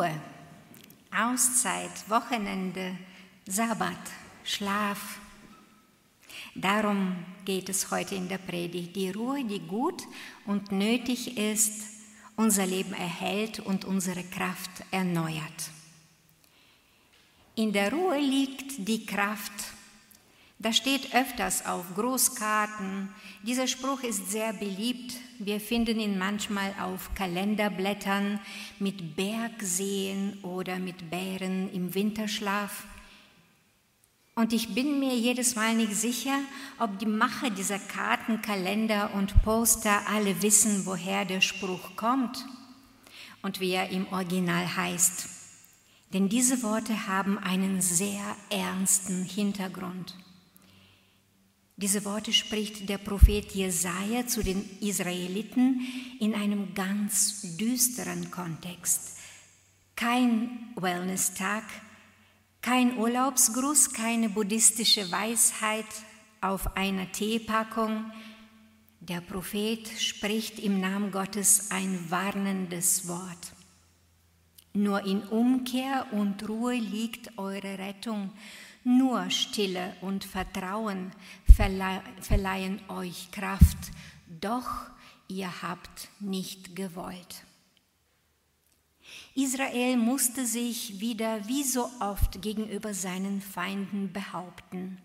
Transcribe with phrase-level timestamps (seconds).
[0.00, 0.18] Ruhe,
[1.14, 2.96] Auszeit, Wochenende,
[3.44, 3.98] Sabbat,
[4.44, 5.20] Schlaf.
[6.54, 8.96] Darum geht es heute in der Predigt.
[8.96, 10.02] Die Ruhe, die gut
[10.46, 11.82] und nötig ist,
[12.34, 15.70] unser Leben erhält und unsere Kraft erneuert.
[17.56, 19.52] In der Ruhe liegt die Kraft.
[20.62, 23.08] Das steht öfters auf Großkarten.
[23.44, 25.14] Dieser Spruch ist sehr beliebt.
[25.38, 28.38] Wir finden ihn manchmal auf Kalenderblättern
[28.78, 32.84] mit Bergseen oder mit Bären im Winterschlaf.
[34.34, 36.38] Und ich bin mir jedes Mal nicht sicher,
[36.78, 42.44] ob die Macher dieser Karten, Kalender und Poster alle wissen, woher der Spruch kommt
[43.40, 45.26] und wie er im Original heißt.
[46.12, 50.14] Denn diese Worte haben einen sehr ernsten Hintergrund.
[51.80, 55.80] Diese Worte spricht der Prophet Jesaja zu den Israeliten
[56.18, 59.16] in einem ganz düsteren Kontext.
[59.96, 61.64] Kein Wellness-Tag,
[62.60, 65.86] kein Urlaubsgruß, keine buddhistische Weisheit
[66.42, 68.12] auf einer Teepackung.
[69.00, 73.54] Der Prophet spricht im Namen Gottes ein warnendes Wort.
[74.74, 78.32] Nur in Umkehr und Ruhe liegt eure Rettung.
[78.84, 81.12] Nur Stille und Vertrauen
[82.20, 83.76] verleihen euch Kraft,
[84.40, 84.66] doch
[85.28, 87.44] ihr habt nicht gewollt.
[89.34, 95.02] Israel musste sich wieder wie so oft gegenüber seinen Feinden behaupten.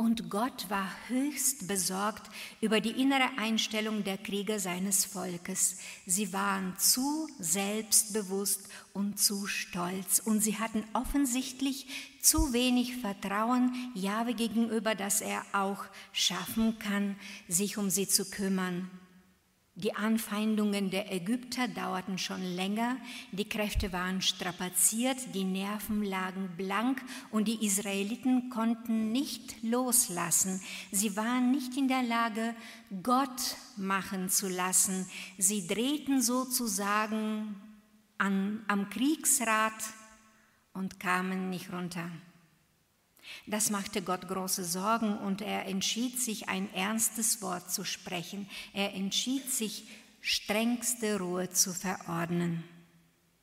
[0.00, 5.78] Und Gott war höchst besorgt über die innere Einstellung der Krieger seines Volkes.
[6.06, 11.88] Sie waren zu selbstbewusst und zu stolz und sie hatten offensichtlich
[12.22, 17.16] zu wenig Vertrauen Jahwe gegenüber, dass er auch schaffen kann,
[17.48, 18.88] sich um sie zu kümmern.
[19.78, 22.96] Die Anfeindungen der Ägypter dauerten schon länger,
[23.30, 30.60] die Kräfte waren strapaziert, die Nerven lagen blank und die Israeliten konnten nicht loslassen.
[30.90, 32.56] Sie waren nicht in der Lage,
[33.04, 35.08] Gott machen zu lassen.
[35.38, 37.54] Sie drehten sozusagen
[38.18, 39.74] an, am Kriegsrad
[40.72, 42.10] und kamen nicht runter.
[43.46, 48.48] Das machte Gott große Sorgen und er entschied sich, ein ernstes Wort zu sprechen.
[48.72, 49.86] Er entschied sich,
[50.20, 52.64] strengste Ruhe zu verordnen.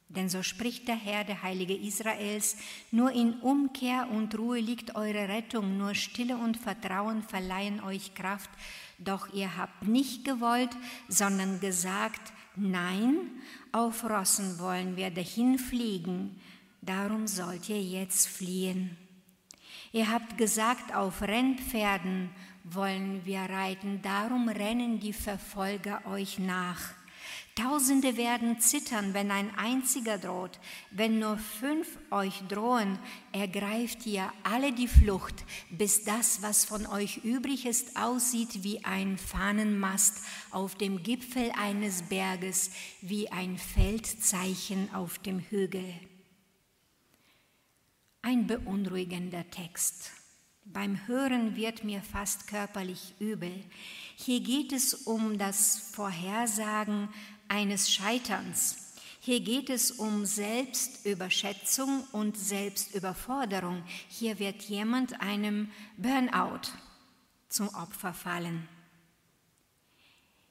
[0.07, 2.57] Denn so spricht der Herr, der Heilige Israels,
[2.91, 8.49] nur in Umkehr und Ruhe liegt eure Rettung, nur Stille und Vertrauen verleihen euch Kraft,
[8.99, 10.69] doch ihr habt nicht gewollt,
[11.09, 13.17] sondern gesagt, nein,
[13.71, 16.39] auf Rossen wollen wir dahin fliegen,
[16.81, 18.95] darum sollt ihr jetzt fliehen.
[19.95, 22.29] Ihr habt gesagt, auf Rennpferden
[22.65, 26.81] wollen wir reiten, darum rennen die Verfolger euch nach.
[27.55, 30.59] Tausende werden zittern, wenn ein einziger droht.
[30.91, 32.99] Wenn nur fünf euch drohen,
[33.31, 39.17] ergreift ihr alle die Flucht, bis das, was von euch übrig ist, aussieht wie ein
[39.17, 45.93] Fahnenmast auf dem Gipfel eines Berges, wie ein Feldzeichen auf dem Hügel.
[48.27, 50.09] Ein beunruhigender Text.
[50.63, 53.53] Beim Hören wird mir fast körperlich übel.
[54.15, 57.09] Hier geht es um das Vorhersagen
[57.49, 58.95] eines Scheiterns.
[59.19, 63.83] Hier geht es um Selbstüberschätzung und Selbstüberforderung.
[64.07, 66.71] Hier wird jemand einem Burnout
[67.47, 68.67] zum Opfer fallen.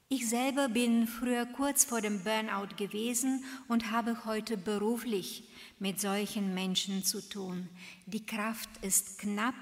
[0.07, 5.49] Ich selber bin früher kurz vor dem Burnout gewesen und habe heute beruflich
[5.79, 7.67] mit solchen Menschen zu tun.
[8.05, 9.55] Die Kraft ist knapp,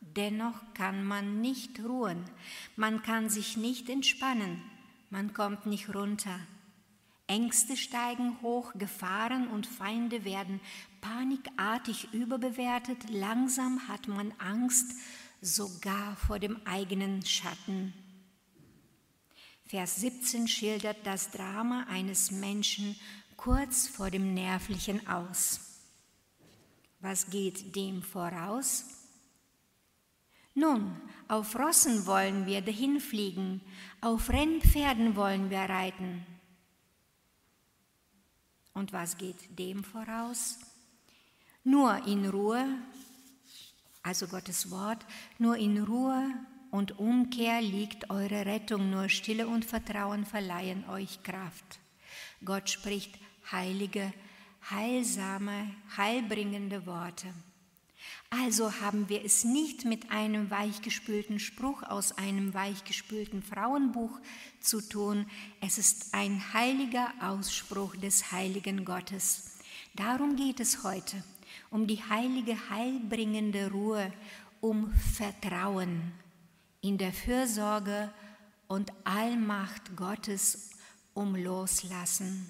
[0.00, 2.24] dennoch kann man nicht ruhen,
[2.74, 4.60] man kann sich nicht entspannen,
[5.10, 6.40] man kommt nicht runter.
[7.28, 10.60] Ängste steigen hoch, Gefahren und Feinde werden
[11.00, 14.96] panikartig überbewertet, langsam hat man Angst,
[15.40, 17.94] sogar vor dem eigenen Schatten.
[19.66, 22.94] Vers 17 schildert das Drama eines Menschen
[23.36, 25.60] kurz vor dem Nervlichen aus.
[27.00, 28.84] Was geht dem voraus?
[30.54, 30.96] Nun,
[31.26, 33.60] auf Rossen wollen wir dahin fliegen,
[34.00, 36.24] auf Rennpferden wollen wir reiten.
[38.72, 40.60] Und was geht dem voraus?
[41.64, 42.66] Nur in Ruhe,
[44.04, 45.04] also Gottes Wort,
[45.38, 46.32] nur in Ruhe
[46.70, 51.78] und Umkehr liegt eure Rettung, nur Stille und Vertrauen verleihen euch Kraft.
[52.44, 53.18] Gott spricht
[53.50, 54.12] heilige,
[54.70, 57.28] heilsame, heilbringende Worte.
[58.30, 64.18] Also haben wir es nicht mit einem weichgespülten Spruch aus einem weichgespülten Frauenbuch
[64.60, 65.26] zu tun.
[65.60, 69.58] Es ist ein heiliger Ausspruch des heiligen Gottes.
[69.94, 71.22] Darum geht es heute,
[71.70, 74.12] um die heilige, heilbringende Ruhe,
[74.60, 76.12] um Vertrauen
[76.86, 78.12] in der Fürsorge
[78.68, 80.70] und Allmacht Gottes,
[81.14, 82.48] um Loslassen.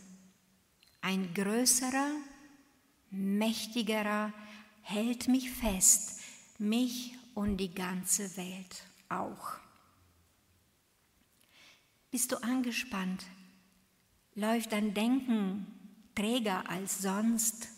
[1.01, 2.11] Ein größerer,
[3.11, 4.35] mächtigerer
[4.83, 6.21] hält mich fest,
[6.59, 9.57] mich und die ganze Welt auch.
[12.11, 13.25] Bist du angespannt?
[14.35, 15.67] Läuft dein Denken
[16.15, 17.69] träger als sonst?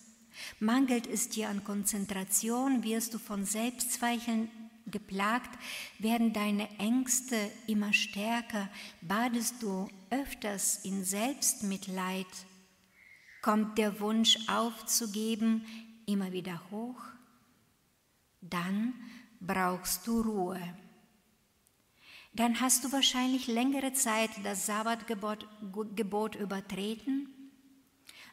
[0.58, 2.82] Mangelt es dir an Konzentration?
[2.82, 4.50] Wirst du von Selbstzweifeln
[4.90, 5.58] geplagt?
[5.99, 7.37] Werden deine Ängste
[7.67, 8.69] immer stärker?
[9.00, 12.26] Badest du öfters in Selbstmitleid?
[13.43, 15.64] Kommt der Wunsch aufzugeben
[16.06, 17.02] immer wieder hoch?
[18.40, 18.94] Dann
[19.40, 20.61] brauchst du Ruhe.
[22.34, 25.46] Dann hast du wahrscheinlich längere Zeit das Sabbatgebot
[25.96, 27.18] Gebot übertreten,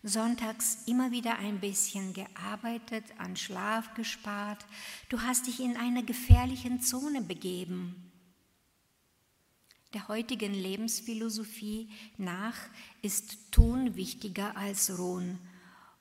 [0.06, 4.64] sonntags immer wieder ein bisschen gearbeitet, an Schlaf gespart,
[5.10, 8.12] du hast dich in eine gefährliche Zone begeben.
[9.94, 12.56] Der heutigen Lebensphilosophie nach
[13.02, 15.40] ist Tun wichtiger als Ruhen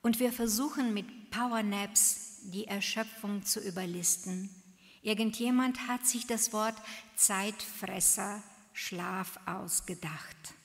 [0.01, 4.49] und wir versuchen mit Powernaps die Erschöpfung zu überlisten.
[5.01, 6.75] Irgendjemand hat sich das Wort
[7.15, 8.43] Zeitfresser,
[8.73, 10.55] Schlaf ausgedacht.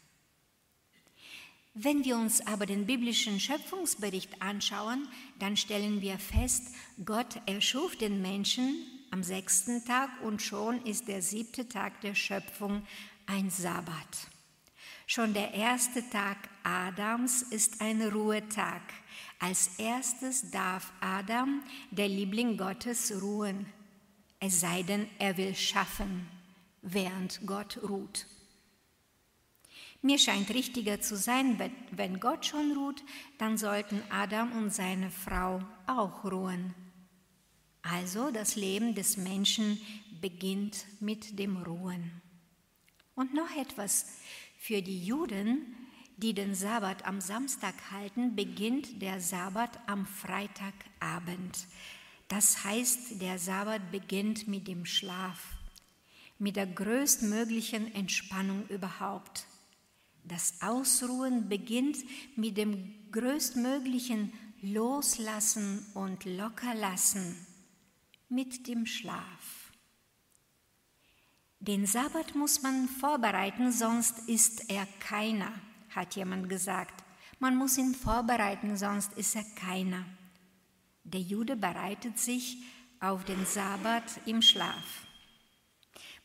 [1.82, 6.65] Wenn wir uns aber den biblischen Schöpfungsbericht anschauen, dann stellen wir fest,
[7.06, 8.75] Gott erschuf den Menschen
[9.11, 12.82] am sechsten Tag und schon ist der siebte Tag der Schöpfung
[13.25, 14.29] ein Sabbat.
[15.06, 18.82] Schon der erste Tag Adams ist ein Ruhetag.
[19.38, 23.65] Als erstes darf Adam, der Liebling Gottes, ruhen
[24.43, 26.27] es sei denn, er will schaffen,
[26.81, 28.27] während Gott ruht.
[30.02, 31.58] Mir scheint richtiger zu sein,
[31.91, 33.02] wenn Gott schon ruht,
[33.38, 36.75] dann sollten Adam und seine Frau auch ruhen.
[37.82, 39.79] Also das Leben des Menschen
[40.20, 42.23] beginnt mit dem Ruhen.
[43.14, 44.06] Und noch etwas,
[44.58, 45.76] für die Juden,
[46.17, 51.67] die den Sabbat am Samstag halten, beginnt der Sabbat am Freitagabend.
[52.29, 55.56] Das heißt, der Sabbat beginnt mit dem Schlaf,
[56.38, 59.46] mit der größtmöglichen Entspannung überhaupt.
[60.31, 61.97] Das Ausruhen beginnt
[62.37, 64.32] mit dem größtmöglichen
[64.62, 67.35] Loslassen und Lockerlassen,
[68.29, 69.73] mit dem Schlaf.
[71.59, 75.53] Den Sabbat muss man vorbereiten, sonst ist er keiner,
[75.88, 77.03] hat jemand gesagt.
[77.41, 80.05] Man muss ihn vorbereiten, sonst ist er keiner.
[81.03, 82.62] Der Jude bereitet sich
[83.00, 85.09] auf den Sabbat im Schlaf.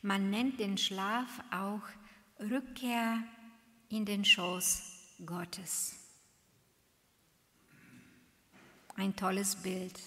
[0.00, 1.82] Man nennt den Schlaf auch
[2.38, 3.24] Rückkehr
[3.88, 4.82] in den Schoß
[5.24, 5.94] Gottes.
[8.96, 9.98] Ein tolles Bild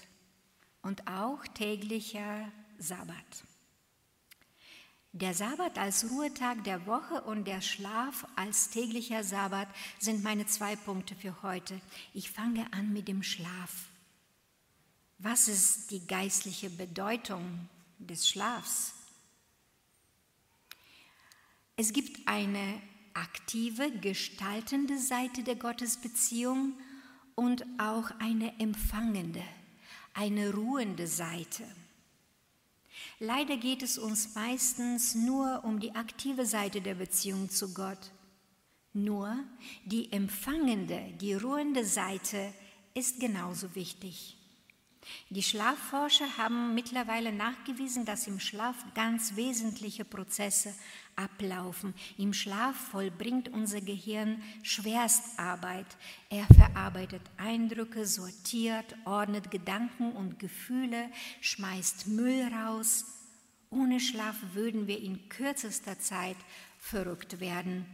[0.81, 3.43] und auch täglicher Sabbat.
[5.11, 9.67] Der Sabbat als Ruhetag der Woche und der Schlaf als täglicher Sabbat
[9.97, 11.79] sind meine zwei Punkte für heute.
[12.13, 13.87] Ich fange an mit dem Schlaf.
[15.17, 17.67] Was ist die geistliche Bedeutung
[17.97, 18.93] des Schlafs?
[21.75, 22.81] Es gibt eine
[23.13, 26.73] aktive, gestaltende Seite der Gottesbeziehung
[27.35, 29.43] und auch eine empfangende,
[30.13, 31.63] eine ruhende Seite.
[33.19, 38.11] Leider geht es uns meistens nur um die aktive Seite der Beziehung zu Gott.
[38.93, 39.37] Nur
[39.85, 42.53] die empfangende, die ruhende Seite
[42.93, 44.38] ist genauso wichtig.
[45.29, 50.73] Die Schlafforscher haben mittlerweile nachgewiesen, dass im Schlaf ganz wesentliche Prozesse
[51.15, 51.93] ablaufen.
[52.17, 55.85] Im Schlaf vollbringt unser Gehirn Schwerstarbeit.
[56.29, 61.09] Er verarbeitet Eindrücke, sortiert, ordnet Gedanken und Gefühle,
[61.41, 63.05] schmeißt Müll raus.
[63.69, 66.37] Ohne Schlaf würden wir in kürzester Zeit
[66.79, 67.85] verrückt werden.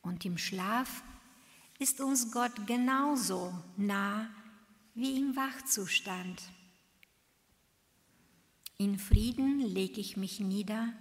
[0.00, 1.02] Und im Schlaf
[1.78, 4.28] ist uns Gott genauso nah
[4.98, 6.42] wie im Wachzustand.
[8.78, 10.92] In Frieden lege ich mich nieder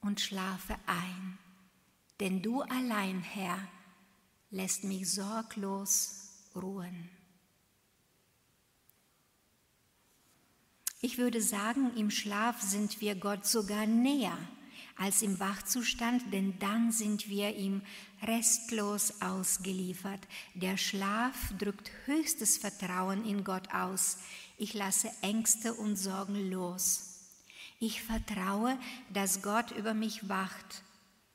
[0.00, 1.36] und schlafe ein,
[2.20, 3.58] denn du allein, Herr,
[4.50, 7.10] lässt mich sorglos ruhen.
[11.00, 14.38] Ich würde sagen, im Schlaf sind wir Gott sogar näher
[14.96, 17.82] als im Wachzustand, denn dann sind wir ihm
[18.22, 20.20] restlos ausgeliefert.
[20.54, 24.18] Der Schlaf drückt höchstes Vertrauen in Gott aus.
[24.56, 27.14] Ich lasse Ängste und Sorgen los.
[27.80, 28.78] Ich vertraue,
[29.12, 30.82] dass Gott über mich wacht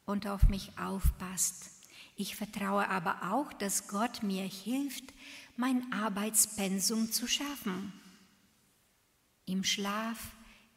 [0.06, 1.72] und auf mich aufpasst.
[2.16, 5.14] Ich vertraue aber auch, dass Gott mir hilft,
[5.58, 7.94] mein Arbeitspensum zu schaffen.
[9.46, 10.18] Im Schlaf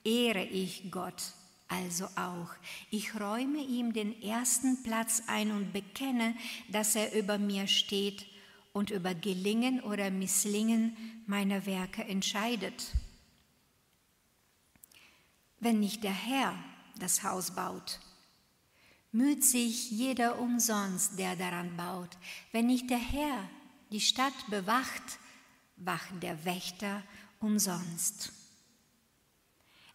[0.04, 1.22] ehre ich Gott
[1.68, 2.50] also auch.
[2.90, 6.34] Ich räume ihm den ersten Platz ein und bekenne,
[6.70, 8.26] dass er über mir steht
[8.72, 12.92] und über Gelingen oder Misslingen meiner Werke entscheidet.
[15.60, 16.54] Wenn nicht der Herr
[16.98, 18.00] das Haus baut,
[19.12, 22.10] müht sich jeder umsonst, der daran baut.
[22.50, 23.48] Wenn nicht der Herr
[23.90, 25.18] die Stadt bewacht,
[25.76, 27.02] wacht der Wächter
[27.40, 28.32] umsonst.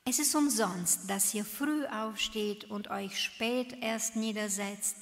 [0.10, 4.96] Es ist umsonst, dass ihr früh aufsteht und euch spät erst niedersetzt,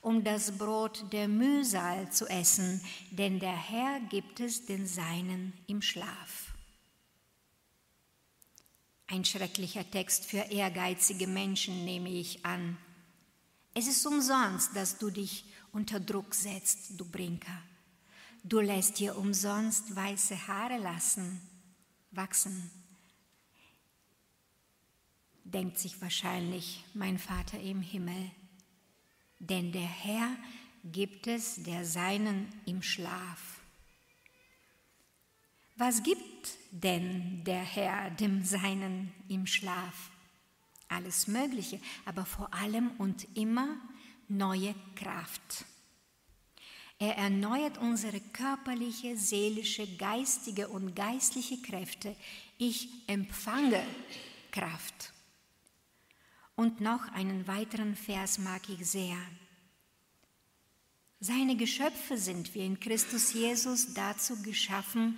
[0.00, 2.80] um das Brot der Mühsal zu essen,
[3.12, 6.54] denn der Herr gibt es den Seinen im Schlaf.
[9.06, 12.76] Ein schrecklicher Text für ehrgeizige Menschen, nehme ich an.
[13.74, 17.62] Es ist umsonst, dass du dich unter Druck setzt, du Brinker.
[18.42, 21.40] Du lässt dir umsonst weiße Haare lassen,
[22.10, 22.72] wachsen
[25.52, 28.30] denkt sich wahrscheinlich mein Vater im Himmel.
[29.38, 30.36] Denn der Herr
[30.84, 33.60] gibt es der Seinen im Schlaf.
[35.76, 40.10] Was gibt denn der Herr dem Seinen im Schlaf?
[40.88, 43.76] Alles Mögliche, aber vor allem und immer
[44.28, 45.64] neue Kraft.
[46.98, 52.16] Er erneuert unsere körperliche, seelische, geistige und geistliche Kräfte.
[52.56, 53.84] Ich empfange
[54.50, 55.12] Kraft.
[56.58, 59.16] Und noch einen weiteren Vers mag ich sehr.
[61.20, 65.16] Seine Geschöpfe sind wir in Christus Jesus dazu geschaffen,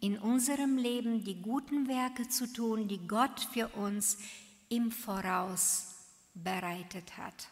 [0.00, 4.18] in unserem Leben die guten Werke zu tun, die Gott für uns
[4.68, 5.94] im Voraus
[6.34, 7.50] bereitet hat.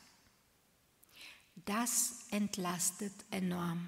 [1.64, 3.86] Das entlastet enorm.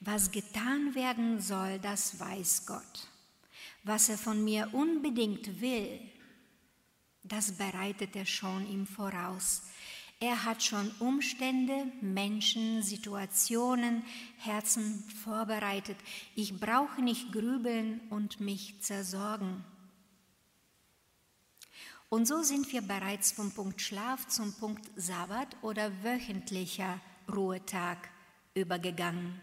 [0.00, 3.08] Was getan werden soll, das weiß Gott.
[3.84, 6.00] Was er von mir unbedingt will,
[7.24, 9.62] das bereitet er schon im Voraus.
[10.20, 14.04] Er hat schon Umstände, Menschen, Situationen,
[14.38, 15.96] Herzen vorbereitet.
[16.36, 19.64] Ich brauche nicht grübeln und mich zersorgen.
[22.08, 28.10] Und so sind wir bereits vom Punkt Schlaf zum Punkt Sabbat oder wöchentlicher Ruhetag
[28.54, 29.40] übergegangen.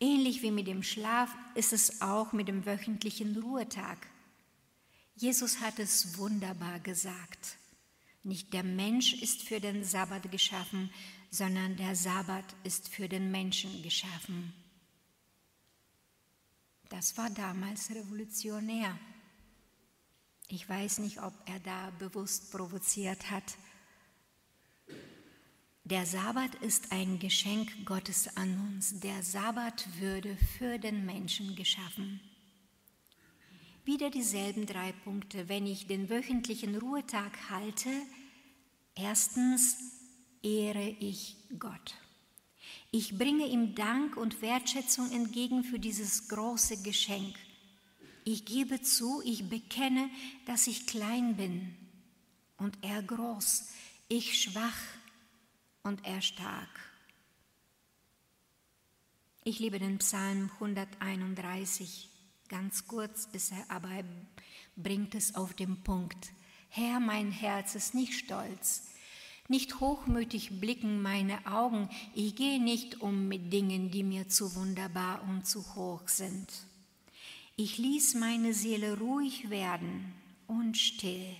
[0.00, 3.98] Ähnlich wie mit dem Schlaf ist es auch mit dem wöchentlichen Ruhetag.
[5.20, 7.58] Jesus hat es wunderbar gesagt.
[8.22, 10.90] Nicht der Mensch ist für den Sabbat geschaffen,
[11.30, 14.54] sondern der Sabbat ist für den Menschen geschaffen.
[16.88, 18.98] Das war damals revolutionär.
[20.48, 23.58] Ich weiß nicht, ob er da bewusst provoziert hat.
[25.84, 28.98] Der Sabbat ist ein Geschenk Gottes an uns.
[29.00, 32.20] Der Sabbat würde für den Menschen geschaffen.
[33.84, 35.48] Wieder dieselben drei Punkte.
[35.48, 37.90] Wenn ich den wöchentlichen Ruhetag halte,
[38.94, 39.78] erstens
[40.42, 41.94] ehre ich Gott.
[42.90, 47.36] Ich bringe ihm Dank und Wertschätzung entgegen für dieses große Geschenk.
[48.24, 50.10] Ich gebe zu, ich bekenne,
[50.44, 51.74] dass ich klein bin
[52.58, 53.68] und er groß,
[54.08, 54.76] ich schwach
[55.82, 56.68] und er stark.
[59.42, 62.09] Ich liebe den Psalm 131
[62.50, 64.04] ganz kurz ist er, aber er
[64.76, 66.32] bringt es auf den Punkt.
[66.68, 68.82] Herr, mein Herz ist nicht stolz,
[69.48, 75.22] nicht hochmütig blicken meine Augen, ich gehe nicht um mit Dingen, die mir zu wunderbar
[75.28, 76.46] und zu hoch sind.
[77.56, 80.14] Ich ließ meine Seele ruhig werden
[80.46, 81.36] und still.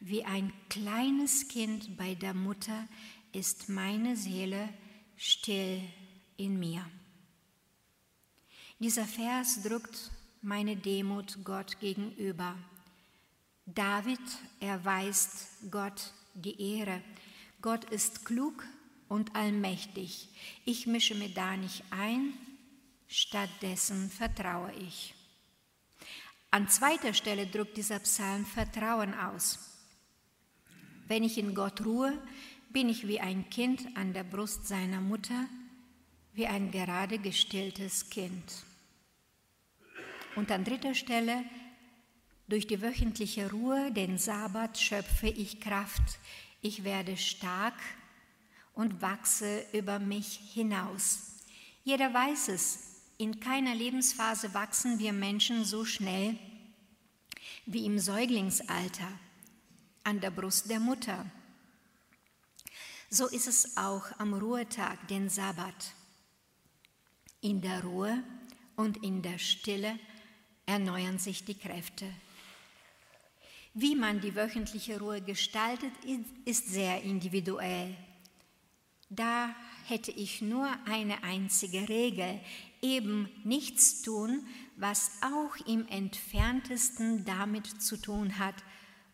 [0.00, 2.86] Wie ein kleines Kind bei der Mutter
[3.32, 4.68] ist meine Seele
[5.16, 5.80] still
[6.36, 6.84] in mir.
[8.80, 12.56] Dieser Vers drückt meine Demut Gott gegenüber.
[13.66, 14.20] David
[14.60, 17.02] erweist Gott die Ehre.
[17.60, 18.64] Gott ist klug
[19.08, 20.28] und allmächtig.
[20.64, 22.32] Ich mische mir da nicht ein,
[23.08, 25.12] stattdessen vertraue ich.
[26.52, 29.58] An zweiter Stelle drückt dieser Psalm Vertrauen aus.
[31.08, 32.16] Wenn ich in Gott ruhe,
[32.70, 35.46] bin ich wie ein Kind an der Brust seiner Mutter,
[36.32, 38.67] wie ein gerade gestilltes Kind.
[40.38, 41.42] Und an dritter Stelle,
[42.46, 46.20] durch die wöchentliche Ruhe, den Sabbat, schöpfe ich Kraft.
[46.62, 47.74] Ich werde stark
[48.72, 51.40] und wachse über mich hinaus.
[51.82, 56.38] Jeder weiß es, in keiner Lebensphase wachsen wir Menschen so schnell
[57.66, 59.10] wie im Säuglingsalter
[60.04, 61.28] an der Brust der Mutter.
[63.10, 65.94] So ist es auch am Ruhetag, den Sabbat.
[67.40, 68.22] In der Ruhe
[68.76, 69.98] und in der Stille
[70.68, 72.06] erneuern sich die Kräfte.
[73.74, 75.92] Wie man die wöchentliche Ruhe gestaltet,
[76.44, 77.96] ist sehr individuell.
[79.08, 79.54] Da
[79.86, 82.40] hätte ich nur eine einzige Regel,
[82.82, 84.46] eben nichts tun,
[84.76, 88.56] was auch im entferntesten damit zu tun hat,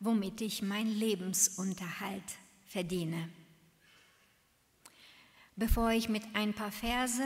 [0.00, 2.25] womit ich mein Lebensunterhalt
[2.66, 3.28] verdiene.
[5.56, 7.23] Bevor ich mit ein paar Verse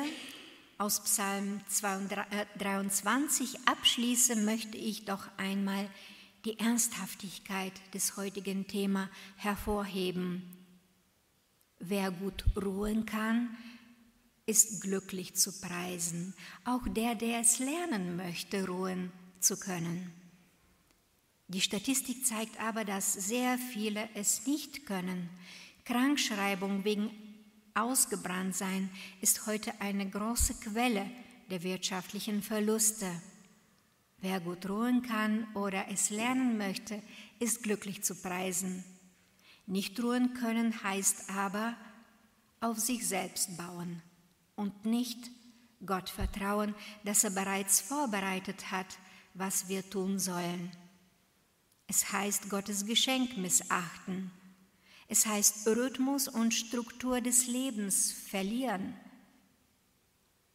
[0.78, 5.90] aus Psalm 23 abschließe, möchte ich doch einmal
[6.44, 10.42] die Ernsthaftigkeit des heutigen Themas hervorheben.
[11.80, 13.56] Wer gut ruhen kann,
[14.46, 16.32] ist glücklich zu preisen,
[16.64, 20.12] auch der, der es lernen möchte, ruhen zu können.
[21.48, 25.28] Die Statistik zeigt aber, dass sehr viele es nicht können.
[25.84, 27.10] Krankschreibung wegen
[27.78, 31.08] Ausgebranntsein ist heute eine große Quelle
[31.48, 33.08] der wirtschaftlichen Verluste.
[34.20, 37.00] Wer gut ruhen kann oder es lernen möchte,
[37.38, 38.84] ist glücklich zu preisen.
[39.66, 41.76] Nicht ruhen können heißt aber
[42.60, 44.02] auf sich selbst bauen
[44.56, 45.30] und nicht
[45.86, 48.98] Gott vertrauen, dass er bereits vorbereitet hat,
[49.34, 50.72] was wir tun sollen.
[51.86, 54.32] Es heißt Gottes Geschenk missachten.
[55.08, 58.94] Es heißt Rhythmus und Struktur des Lebens verlieren.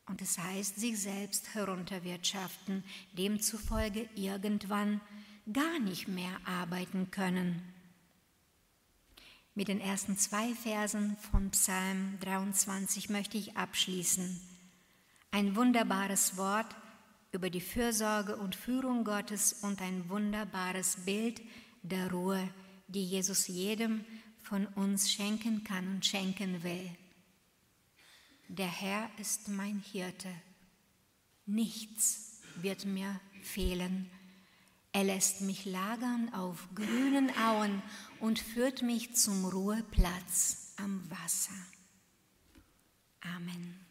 [0.05, 2.83] Und es heißt sich selbst herunterwirtschaften,
[3.13, 5.01] demzufolge irgendwann
[5.51, 7.61] gar nicht mehr arbeiten können.
[9.55, 14.39] Mit den ersten zwei Versen von Psalm 23 möchte ich abschließen.
[15.31, 16.75] Ein wunderbares Wort
[17.31, 21.41] über die Fürsorge und Führung Gottes und ein wunderbares Bild
[21.81, 22.47] der Ruhe,
[22.87, 24.05] die Jesus jedem
[24.43, 26.89] von uns schenken kann und schenken will.
[28.47, 30.29] Der Herr ist mein Hirte.
[31.45, 34.09] Nichts wird mir fehlen.
[34.91, 37.81] Er lässt mich lagern auf grünen Auen
[38.19, 41.55] und führt mich zum Ruheplatz am Wasser.
[43.21, 43.82] Amen.